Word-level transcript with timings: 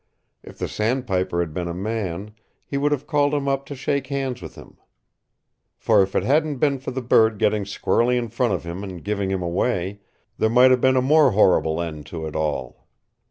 If 0.41 0.57
the 0.57 0.67
sandpiper 0.67 1.41
had 1.41 1.53
been 1.53 1.67
a 1.67 1.75
man, 1.75 2.31
he 2.65 2.75
would 2.75 2.91
have 2.91 3.05
called 3.05 3.35
him 3.35 3.47
up 3.47 3.67
to 3.67 3.75
shake 3.75 4.07
hands 4.07 4.41
with 4.41 4.55
him. 4.55 4.77
For 5.77 6.01
if 6.01 6.15
it 6.15 6.23
hadn't 6.23 6.55
been 6.57 6.79
for 6.79 6.89
the 6.89 7.03
bird 7.03 7.37
getting 7.37 7.65
squarely 7.67 8.17
in 8.17 8.29
front 8.29 8.53
of 8.55 8.63
him 8.63 8.83
and 8.83 9.03
giving 9.03 9.29
him 9.29 9.43
away, 9.43 9.99
there 10.39 10.49
might 10.49 10.71
have 10.71 10.81
been 10.81 10.97
a 10.97 11.03
more 11.03 11.33
horrible 11.33 11.79
end 11.79 12.07
to 12.07 12.25
it 12.25 12.35
all. 12.35 12.87